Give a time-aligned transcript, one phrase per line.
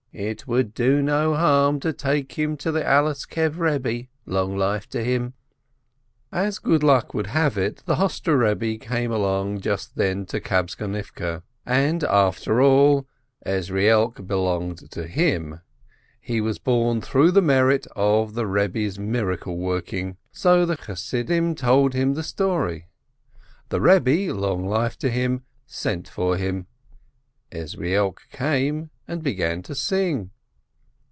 [0.13, 4.97] It would do no harm to take him to the Aleskev Rebbe, long life to
[4.97, 5.31] him/'
[6.33, 11.43] As good luck would have it, the Hostre Rebbe came along just then to Kabtzonivke,
[11.65, 13.07] and, after all,
[13.45, 15.61] Ezrielk belonged to him,
[16.19, 20.17] he was born through the merit of the Rebbe's miracle working!
[20.33, 22.89] So the Chassidim told him the story.
[23.69, 26.67] The Rebbe, long life to him, sent for him.
[27.53, 30.31] Ezrielk came and began to sing.